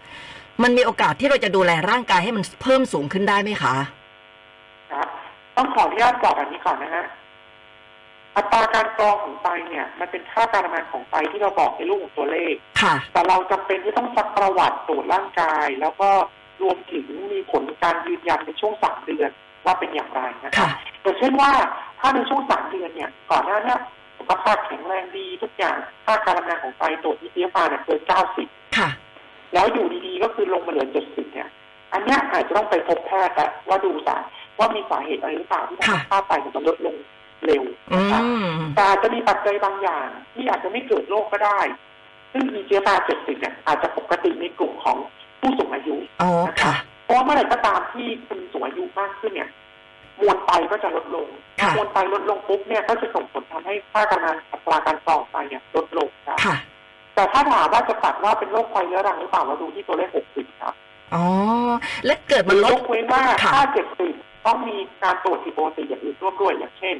[0.02, 3.76] 70มันมีโอกาสที่เราจะดูแลร่างกายให้มันเพิ่มสูงขึ้นได้ไหมคะ
[4.92, 5.08] ครับ
[5.58, 7.06] ต้องขออนุญาตบอกแบบนี้ก่อนนะฮะ
[8.38, 16.10] อัตราการกรองของไตเนี่ย มันเป็นค่าการทำงานของไตที่เราบอกในรูปของตัวเลข ค่ะ แต่เราจำเป็นที่ต้องซักประวัติตรวจร่างกาย แล้วก็
[16.64, 19.32] รวมถึงมีผลการยืนยันในช่วงสามเดือน
[19.66, 20.72] ว่าเป็นอย่างไรนะครัค่ะบ
[21.02, 21.52] อย่างเช่นว่า
[22.00, 23.76] ถ้าในช่วงสามเดือนเนี่ยก่อนหน้าเนี้
[24.20, 28.48] สุขภาพแข็งแรงดีทุกอย่างค่าการทำงานของไตตรวจอีทีเอฟอาร์เนี่ยเกินเก้าสิบ
[28.78, 28.90] ค่ะ
[29.54, 31.50] แล้วอยู่ดีๆก็คือลงมาเหลือเจ็ดสิบเนี่ย
[31.94, 34.18] อันเนี้ยอาจจะต้องไปพบแพทย์แล้วว่าดูสา
[34.60, 36.96] ว่ามีสาเหตุอะไรหรือเปล่าที่ทำให้ค่ะค่าไตของมันลดลง
[37.46, 41.60] เร็วอืนะครับมแต่อาจจะมีปัจจัยบางอย่างที่อาจจะไม่เกิดโรคก็ได้
[42.34, 44.98] ซึ่ง EGFR 70เนี่ยอาจจะปกติในกลุ่มของ
[45.42, 49.50] ผู้สูงอายุอ๋อนะครับค่ะเพราะว่าเมื่อไหร่ก็ตามที่คุณสูงอายุมากขึ้นเนี่ย
[50.22, 51.28] มวลไตก็จะลดลง
[51.62, 56.56] ค่ะมวลไตลดลงปุ๊บเนี่ยก็จะส่งผลทำให้ค่าการงานอัตราการกรองไตเนี่ยลดลงครับค่ะ
[57.16, 60.74] แต่ถ้าถามว่าจะตัดว่าเป็นโรคไตเรื้อรังหรือเปล่าเราดูที่ตัวเลข60ครับ
[61.14, 61.24] อ๋อ
[62.06, 63.64] และเกิดมันลยดกเว้นว่าค่ะถ้า
[64.06, 66.96] 70ต้องมีการตรวจผิดปกติอย่างอื่นร่วมด้วยอย่างเช่น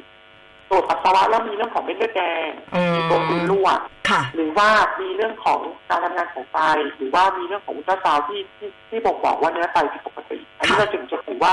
[0.70, 3.68] ตรวจปัสสาวะแล้วมีเรื่องของเม็ดเลือดแดงอืมมีตัวอื่นรั่ว
[4.10, 4.68] ค่ะหรือว่า
[5.00, 6.58] มีเรื่องของการทำงานของไต
[6.96, 11.52] หรือว่ามีเรื่องของอุลตราซาวด์ที่ที่ที่บอกบอกว่าเนื้อไตผิดปกติ อันนี้ค่ะเราจึงจะถือว่า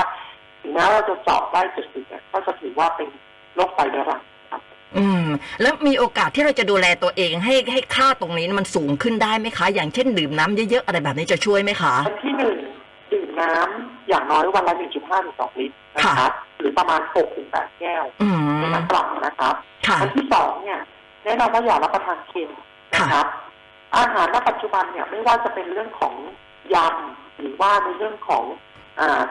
[0.62, 3.08] ถึงแม้เราจะเจาะได้จุดสิบเนี่ยก็จะถือว่าเป็น
[3.54, 4.60] โรคไตเรื้อรังครับ
[4.96, 5.26] อืม
[5.60, 12.56] แล้วมีโอกาสที่เราจะดูแลตัวเองให้ให้ค่าตรงนี้มันสูงขึ้นได้ไหมคะ อย่างเช่นดื่มน้ำเยอะๆอะไรแบบนี้จะช่วยไหมคะอันที่หนึ่ง
[13.12, 19.54] ดื่มน้ำ อย่างน้อยวันละ 1.5ถึง2ลิตรนะครับหรือประมาณ6ถึง8แก้วอืมในน้ำเปล่านะครับ
[19.86, 20.80] ค่ะอันที่สองเนี่ย
[21.24, 22.50] แนะนำว่าอย่ารับประทานเค็ม
[22.94, 23.26] นะครับ
[23.96, 26.14] อาหารณปัจจุบันเนี่ยไม่ว่าจะเป็นเรื่องของ
[26.74, 28.44] ยำหรือว่าในเรื่องของ
[29.00, 29.22] อ่า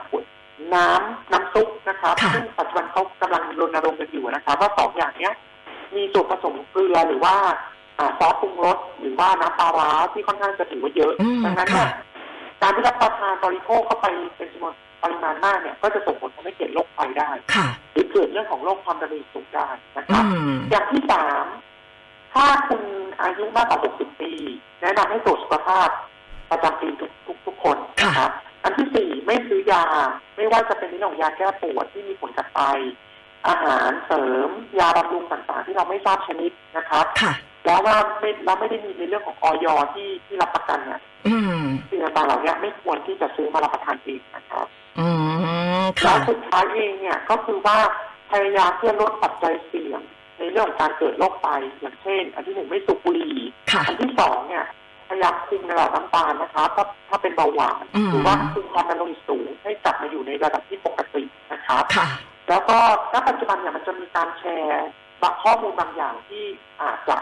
[0.76, 5.34] น้ำน้ำซุปนะครับค่ะซึ่งปัจจุบันเขากำลังรณรงค์กันอยู่นะครับ ว่าสองอย่างเนี้ย
[5.96, 7.36] มีส่วนผสมเกลือหรือว่า
[8.00, 11.90] อ่าซอสปรุงรสหรือว่าน้ำปลาร้าที่ค่อนข้างจะถือว่าเยอะอืมดังนั้นค่ะเนี่ย
[12.66, 14.74] การที่รับประทานบริโภคเข้าไปเป็นจำนวน
[15.04, 21.46] ปริมาณมากเนี่ยก็จะส่งผลทำให้เกิดโรคไตได้ค่ะหรือเกิดเรื่องของโรคความดันโลหิตสูงได้นะคอืรับมอย่างที่สาม
[22.34, 22.82] ถ้าคุณ
[23.22, 24.32] อายุมากกว่า 60 ปี
[24.82, 25.90] แนะนำให้ตรวจสุขภาพ
[26.52, 28.32] ประจำปีทุกทุกทุกคนนะครับ
[28.64, 29.84] อันที่สี่ไม่ซื้อยา
[30.36, 32.60] ไม่ว่าจะเป็นในเรื่องของยาแก้ปวดที่มีผลกับไต
[33.48, 34.50] อาหารเสริม
[34.80, 37.34] ยาบำรุงต่างๆ ที่เราไม่ทราบชนิดนะครับค่ะ
[37.66, 44.68] แล้วว่าไม่เราไม่ได้มีในเรื่องของออยที่ที่รับประกันเนี่ยอืมสิ่งต่างๆเหล่านี้ไม่ควรที่จะซื้อมารับประทานเองนะครับ
[45.00, 45.08] อื
[45.82, 47.78] มแล้ค่ะวสุดท้ายเองเนี่ยก็คือว่า
[48.32, 50.02] พยายามเพื่อลดปัจจัยเสี่ยง
[50.40, 51.48] ในเรื่องของการเกิดโรคไต
[51.80, 53.38] อย่างเช่น อันที่หนึ่งไม่สูบบุหรี่
[53.72, 54.66] ค่ะอันที่สองเนี่ย
[55.10, 62.08] พยายามคุมระดับน้ำตาลนะคะถ้าถ้าเป็นเบาหวานอืมหรือว่าคุมความดันโลหิตสูงให้กลับมาอยู่ในระดับที่ปกตินะครับค่ะ
[62.50, 62.78] แล้วก็
[63.14, 64.88] ณปัจจุบันเนี่ยมันจะมีการแชร์
[65.22, 66.44] บางข้อมูลบางอย่างที่
[66.82, 67.18] อาจจะ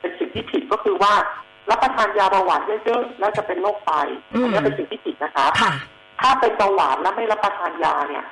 [0.00, 1.12] เป็นสิ่งที่ผิดก็คือว่า
[1.70, 3.92] รับประทานยาเบาหวานเยอะๆแล้วจะเป็นโรคไต
[4.34, 5.72] อืมอันนี้เป็นสิ่งที่ผิดนะครับค่ะ
[6.20, 8.24] ถ้าเป็นเบาหวานแล้วไม่รับประทานยาเนี่ย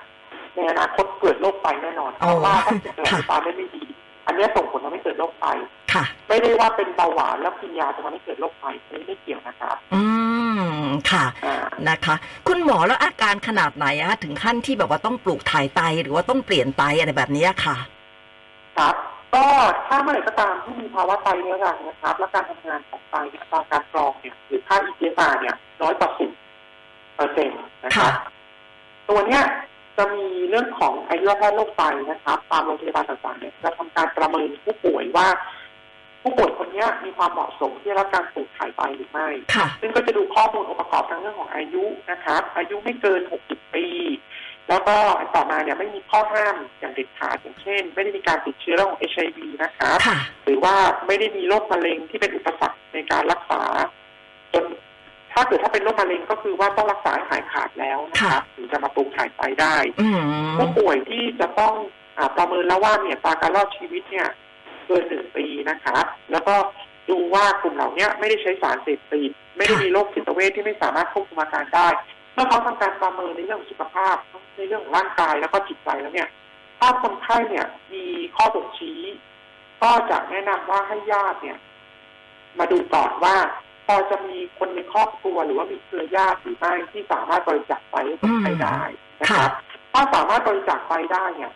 [0.55, 3.85] ในอนาคตเกิดโรคไตแน่นอนเพอ๋อราะว่าถ้าเกิดค่ะไตได้ไม่ดี
[4.26, 5.46] อันนี้ส่งผลทำให้เกิดโรคไต
[5.92, 10.02] ค่ะไม่ได้ว่าเป็นเบาหวานแล้วกินยาจะทำให้เกิดโรคไตอันนี้ไม่เกี่ยวนะครับอื
[10.59, 11.57] มค่ะอ่า
[11.88, 12.14] นะคะ
[12.48, 17.76] คุณหมอแล้วอาการขนาดไหนอะถึงขั้นที่แบบว่าต้องปลูกถ่ายไตหรือว่าต้องเปลี่ยนไตอะไรแบบนี้ค่ะ
[18.79, 18.94] ครับ
[19.34, 19.44] ก็
[19.86, 26.30] ถ้าเมื่อไหร่ก็ตามที่มีภาวะไตเรื้อรังนะครับ และการทำงานของไตเนี่ยตามการกรองเนี่ยหรือค่า EGFR เนี่ยน้อยกว่าสิบ
[27.16, 28.32] เปอร์เซ็นต์นะครับค่ะ
[29.08, 29.42] ตัวเนี้ย
[29.98, 35.28] จะมีเรื่องของอายุรแพทย์โรคไตนะครับตามโรงพยาบาลต่างๆเนี่ยจะทำการประเมินผู้ป่วยว่า
[36.22, 43.86] ผู้ป่วยคนเนี้ยมีความเหมาะสมที่จะรับการปลูกถ่ายไตหรือไม่ค่ะซึ่งก็จะดูข้อมูลองค์ประกอบทั้งเรื่องของอายุนะครับ อายุไม่เกิน 60 ปี
[44.68, 50.74] แล้วก็อันต่อมาเนี่ยไม่มีข้อห้ามอย่างเด็ดขาดอย่างเช่น ไม่ได้มีการติดเชื้อเรื่องของ HIV นะครับค่ะหรือว่า
[51.07, 53.62] ไม่ได้มีโรคมะเร็งที่เป็นอุปสรรคในการรักษา
[54.52, 54.64] จน
[55.33, 60.20] ถ้าเกิดถ้าเป็นโรคมะเร็งก็คือว่าต้องรักษาให้หายขาดแล้วนะครับถึงจะมาปลูกถ่ายไตได้อืม
[60.59, 61.74] ผู้ป่วยที่จะต้อง
[62.18, 64.29] อาประเมินแล้วว่าเนี่ยตราการรอดชีวิตเนี่ย
[64.87, 66.55] เกินหนึ่งปีนะครับแล้วก็
[67.11, 71.88] ดูว่ากลุ่มเหล่านี้ไม่ได้ใช้สารเสพติดไม่ได้มีโรคจิตเวชที่ไม่สามารถควบคุมอาการได้
[72.37, 76.29] เมื่อเขาทำการประเมินในเรื่องของสุขภาพทั้งในเรื่องของร่างกายแล้วก็จิตใจแล้วเนี่ย
[76.79, 78.05] ถ้าคนไข้เนี่ย มี
[78.37, 79.01] ข้อบ่งชี้
[79.83, 81.59] ก็จะแนะนำว่าให้ญาติเนี่ย
[82.59, 83.37] มาดูก่อนว่า
[83.87, 88.81] พอจะมีคนในครอบครัวหรือว่ามีเครือญาติหรือไม่ที่สามารถบริจาคไปให้คนไข้ได้
[89.20, 89.53] นะครับ
[89.92, 91.53] ถ้าสามารถบริจาคไปได้เนี่ย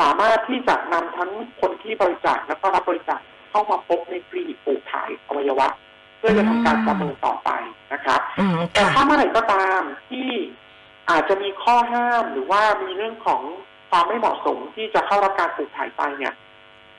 [0.00, 5.68] สามารถที่จะนำทั้งคนที่บริจาคแล้วก็รับบริจาคเข้ามาพบในคลินิกปลูกถ่ายอวัยวะ
[6.20, 7.50] เพื่อจะทำการประเมินต่อไป
[7.92, 9.80] นะครับอืมแต่ค่ะถ้าเมื่อไหร่ก็ตาม
[10.10, 10.28] ที่
[11.10, 13.42] อาจจะมีข้อห้ามหรือว่ามีเรื่องของ
[13.90, 16.34] ความไม่เหมาะสมที่จะเข้ารับการปลูกถ่ายไตเนี่ย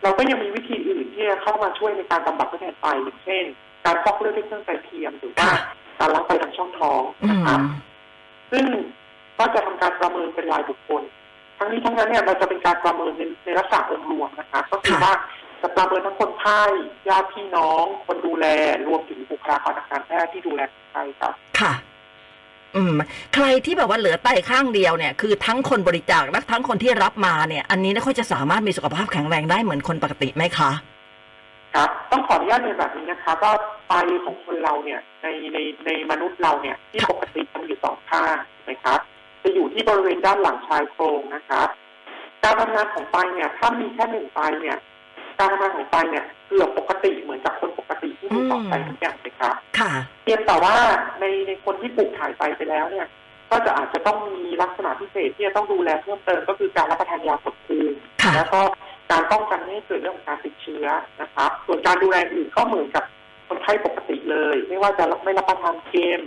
[0.03, 3.43] เราก็ยังมีวิธีอื่นที่จะเข้ามาช่วยในการบำบัดเพื่อแทนไตอย่างเช่น
[3.86, 5.55] การฟอกเลือดด้วยเครื่องไตเทียมหรือว่าค่ะ
[5.99, 7.63] การล้างไตทางช่องท้องอืนะครับม
[8.51, 8.65] ซึ่ง
[9.38, 11.03] ก็จะทำการประเมินเป็นรายบุคคล
[11.57, 15.13] ทั้งนี้ทั้งนั้นเนี่ยเราจะเป็นการประเมินในในลักษณะองค์รวมนะคะก็คือค่ะว่า
[15.62, 16.62] จะประเมินทั้งคนไข้
[17.10, 18.45] ญาติพี่น้อง คนดูแล
[18.88, 21.74] รวมถึงบุคลากรทางการแพทย์ที่ดูแลคนไข้ครับค่ะ
[22.76, 22.95] อืม
[23.34, 30.71] ใครที่แบบว่าเหลือไตข้างเดียวเนี่ยคือทั้งคนบริจาคและทั้งคนที่รับมาเนี่ย อันนี้เนี่ยเขาจะสามารถมีสุขภาพแข็งแรงได้เหมือนคนปกติไหมคะ
[31.76, 33.54] ครับต้องขออนุญาตเรียนแบบนี้นะคะว่า
[33.88, 33.93] ไต
[34.26, 38.36] ของคนเราเนี่ยในในในมนุษย์เราเนี่ยที่ปกติมันอยู่สองข้าง
[38.69, 39.00] นะครับ
[39.43, 41.67] จะอยู่ที่บริเวณด้านหลังชายโครงนะครับ
[42.43, 44.78] การทำงานของไตเนี่ยถ้ามีแค่หนึ่งไตเนี่ย
[45.41, 49.91] การทำงานของไตเนี่ยเกือบปกติเหมือนกับคนปกติที่มีสองไตทุกอย่างเลยครับค่ะ
[50.23, 50.75] เพียงแต่ว่า
[51.19, 53.08] ในในคนที่ปลูกถ่ายไตไปแล้วเนี่ย
[53.51, 58.62] ก็จะอาจจะต้องมีลักษณะพิเศษที่จะต้องดูแลเพิ่มเติมก็คือการรับประทานยาสดภูมิค่ะแล้วก็
[59.12, 60.86] การป้องกันไม่ให้เกิดเรื่องของการติดเชื้อ
[61.21, 63.04] นะครับ ส่วนการดูแลอื่นก็เหมือนกับ
[63.47, 66.19] คนไข้ปกติเลย ไม่ว่าจะไม่รับประทานเกม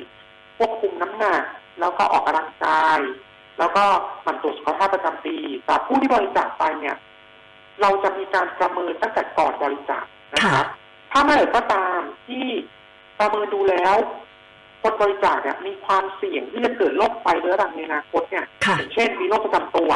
[0.59, 1.43] ควบคุมน้ำหนัก
[1.81, 2.99] แล้วก็ออกกำลังกาย
[3.59, 3.85] แล้วก็
[4.23, 6.97] หมั่นตรวจสุขภาพประจำปีแต่ผู้ที่บริจาคไปเนี่ย
[7.81, 10.67] เราจะมีการประเมินตั้งแต่ก่อนบริจาคนะครับ
[11.13, 12.45] ถ้าเมื่อไหร่ก็ตามที่
[13.19, 13.97] ประเมินดูแล้ว
[14.83, 19.91] คนบริจาคเนี่ยมีความเสี่ยงที่จะเกิดโรคไตเรื้อรังในอนาคตเนี่ยค่ะอย่างเช่นมีโรคประจำตัว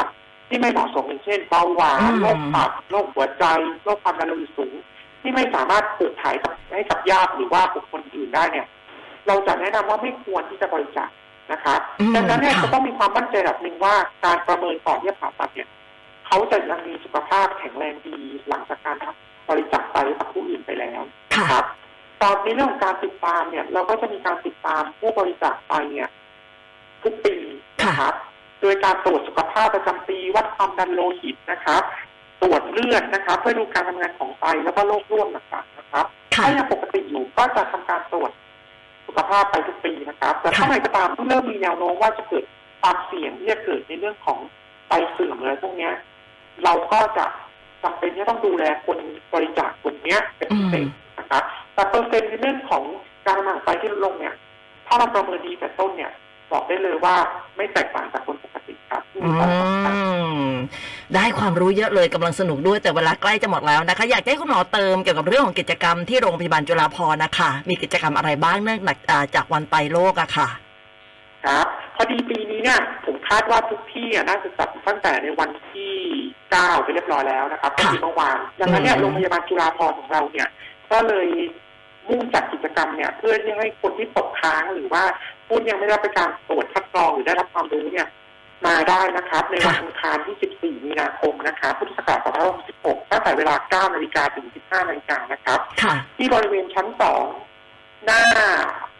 [0.49, 3.45] ที่ไม่เหมาะสมอย่างเช่นเบาหวาอืนมโรคตับโรคหัวใจ
[3.83, 4.73] โรคความดันโลหิตสูง
[5.21, 8.67] ที่ไม่สามารถปลูกถ่ายกับให้กับญาติหรือว่าบุคคลอื่นได้เนี่ย
[9.27, 11.09] เราจะแนะนำว่าไม่ควรที่จะบริจาค
[11.51, 15.69] นะคะอืมดังนั้นเนี่ยค่ะจะต้องมีความมั่นใจระดับหนึ่งว่าการประเมินก่อนที่จะผ่าตัดเนี่ย
[16.29, 18.17] เขาจะยังมีสุขภาพแข็งแรงดี
[18.49, 21.01] หลังจากการทำบริจาคไตให้กับผู้อื่นไปแล้ว
[21.35, 21.65] ค่ะครับ
[22.21, 26.09] ตอนในเรื่องของการติดตามเนี่ย เราก็จะมีการติดตามผู้บริจาคไปเนี่ย
[27.03, 27.35] ทุกปี
[27.79, 28.13] นะครับ
[28.61, 31.81] โดยการตรวจสุขภาพประจำปีวัดความดันโลหิตนะครับ
[32.41, 38.31] ตรวจเลือดนะครับ เพื่อดูการทำงานของไตแล้วก็โรคร่วมต่างๆนะครับค่ะถ้ายังปกติอยู่ก็จะทำการตรวจ
[39.07, 42.43] สุขภาพไปทุกปีนะครับ แต่ถ้าค่ะไหนก็ตามที่เริ่มมีแนวโน้มว่าจะเกิด
[42.81, 44.39] ความเสี่ยงที่จะเกิดในเรื่องของ
[44.87, 45.93] ไตเสื่อมอะไรพวกเนี้ย
[46.63, 47.25] เราก็จะ
[47.83, 48.97] จำเป็นที่ต้องดูแลคน
[49.33, 50.87] บริจาคกลุ่มเนี้ยเป็นพิเศษ
[51.19, 51.43] นะครับ
[51.73, 52.83] แต่เปอร์เซ็นต์ในเรื่องของ
[53.25, 54.35] การทำงานของไตที่ลดลงเนี่ย
[54.87, 56.11] ถ้าเราประเมินดีแต่ต้นเนี่ย
[56.51, 57.15] บอกได้เลยว่า
[57.57, 59.93] ไม่แตกต่างจากคนปกติครับที่อืมีความสำคัญ
[60.47, 60.51] ม
[61.15, 68.97] ได้ความรู้เยอะเลยกำลังสนุกด้วยแต่เวลาใกล้จะหมดแล้วนะคะ อยากให้คุณหมอเติมเกี่ยวกับเรื่องของกิจกรรมที่โรงพยาบาลจุฬาภรณ์นะคะ มีกิจกรรมอะไรบ้างเนื่องจาก
[69.35, 70.47] จากวันไตโลกอะค่ะ
[71.45, 72.98] ครับ พอดีปีนี้เนี่ยผม
[73.29, 75.93] คาดว่าทุกที่อะน่าจะจัดตั้งแต่ในวันที่
[76.51, 80.47] เก้าไปเรียบร้อยแล้วนะครับก็คือเมื่อวานดังนั้นเนี่ยอืมโรงพยาบาลจุฬาภรณ์ของเราเนี่ย
[80.91, 81.27] ก็เลย
[82.09, 85.03] มุ่งจัดกิจกรรมเนี่ยเพื่อที่ให้คนที่ตกค้างหรือว่า
[85.47, 88.07] ผู้ยังไม่ได้รับการตรวจคัดกรองหรือได้รับความรู้เนี่ย
[88.67, 92.19] มาได้นะครับ ในวันอังคารที่ 14 มีนาคมนะครับพุทธศักราช
[92.59, 97.23] 2566ตั้งแต่เวลา 9 นาฬิกาถึง 15 นาฬิกานะครับค่ะที่บริเวณชั้นสอง
[98.05, 98.21] หน้า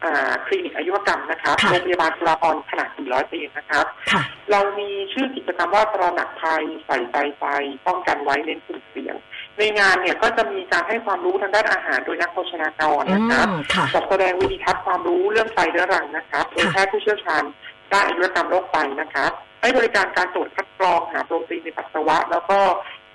[0.05, 7.45] อ่าคลินิกอายุรกรรมนะครับค่ะโรงพยาบาลจุฬาภรณ์ขนาด 400 เตียงนะครับค่ะเรามีชื่อกิจกรรมว่าตระหนักภัยใส่ใจไป
[7.87, 9.15] ป้องกันไว้เน้นกลุ่มเสี่ยง
[9.57, 17.43] ในงานเนี่ยก็จะมีการให้ความรู้ทางด้านอาหารโดยนักโภชนากรอืนะครับมค่ะจัดแสดงวิธีทัศน์ความรู้เรื่องไตเรื้อรังนะครับโดยแพทย์ผู้เชี่ยวชาญ
[17.91, 19.31] ด้านอายุรกรรมโรคไตนะครับ
[19.61, 22.59] ให้บริการการตรวจคัดกรองหาโปรตีนในปัสสาวะ แล้วก็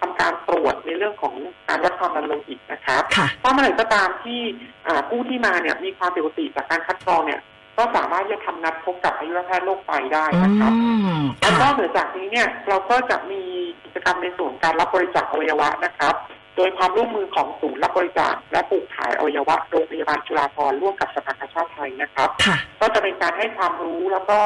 [0.04, 1.34] ทำการตรวจในเรื่องของ
[1.68, 4.40] การวัดความดันโลหิตนะครับค่ะถ้าเมื่อไหร่ก็ตามที่
[4.86, 7.40] อ่าผู้ที่มาเนี่ยมีความผิดปกติจากการคัดกรองเนี่ย
[7.78, 10.72] ก็สามารถที่จะทำนัดพบกับอายุรแพทย์โรคไตได้อืนะครับ
[11.18, 13.42] มแล้วนค่ะอกเหนือจากนี้เนี่ยเราก็จะมี
[13.84, 16.14] กิจกรรมในส่วนการรับบริจาคอวัยวะนะครับ
[16.56, 24.38] โดยความร่วมมือของศูนย์รับบริจาคและปลูกถ่ายอวัยวะโรงพยาบาลจุฬาภรณ์ร่วมกับสภากาชาติไทยนะครับค่ะก็จะเป็นการให้ความรู้แล้วก็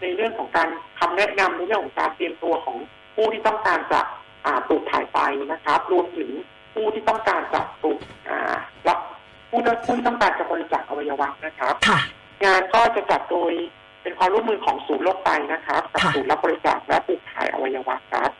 [0.00, 2.76] ในเรื่องของการคำแนะนำในเรื่องของการเตรียมตัวของ
[3.14, 4.23] ผู้ที่ต้องการจะอ่า
[4.68, 5.18] ปลูกถ่ายไต
[5.52, 6.30] นะครับ รวมถึง
[6.74, 8.54] ผู้ที่ต้องการจะปลูกอ่า
[8.88, 8.98] รับ
[9.50, 12.00] ผู้ที่ผู้ที่ต้องการจะบริจาคอวัยวะนะครับค่ะ
[12.44, 13.52] งานก็จะจัดโดย
[14.02, 18.30] เป็นความร่วมมือของศูนย์โรคไตนะครับกับค่ะศูนย์รับบริจาคและปลูกถ่ายอวัยวะครับ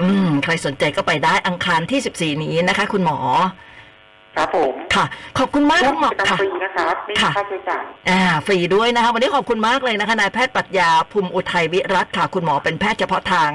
[0.00, 3.18] อืม ใครสนใจก็ไปได้อังคารที่ 14 นี้นะคะ คุณหมอ
[4.38, 5.04] ครับผมค่ะ
[5.38, 13.48] ขอบคุณมากร่วคุมณหมอกิจกรรมค่ะฟรีนะครับไม่มีค่ะค่าใช้จ่ายอ่าฟรีด้วยนะคะ วันนี้ขอบคุณมากเลยนะคะนายแพทย์ปรัชญาภูมิอุทัยวิรัตค่ะ คุณหมอเป็นแพทย์เฉพาะทาง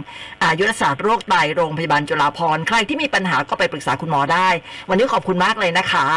[0.43, 4.47] อายุรศาสตร์โรคไตโรงพยาบาลจุฬาภรณ์ใครที่มีปัญหาก็ไปปรึกษาคุณหมอได้
[4.89, 6.07] วันนี้ขอบคุณมากเลยนะคะ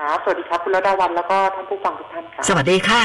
[0.00, 3.02] ครับสวัสดีครับคุณระดาวันแล้วก็ท่านผู้ฟังทุกท่านครับสวัสดีค่ะ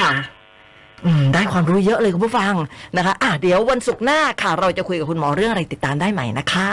[1.06, 2.54] อืมได้ความรู้เยอะเลยคุณผู้ฟัง
[2.98, 6.72] นะคะอะเดี๋ยววันศุกร์หน้าค่ะ เราจะคุยกับคุณหมอเรื่องอะไรติดตามได้ใหม่นะคะ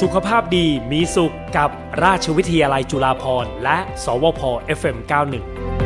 [0.00, 1.70] สุขภาพดีมีสุขกับ
[2.04, 4.40] ราชวิทยาลัยจุฬาภรณ์และ สวพ
[4.78, 5.79] FM91